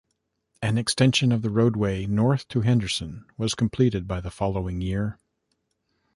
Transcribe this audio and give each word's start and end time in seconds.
An 0.63 0.79
extension 0.79 1.31
of 1.31 1.43
the 1.43 1.51
roadway 1.51 2.07
north 2.07 2.47
to 2.47 2.61
Henderson 2.61 3.23
was 3.37 3.53
completed 3.53 4.07
by 4.07 4.19
the 4.19 4.31
following 4.31 4.81
year. 4.81 5.19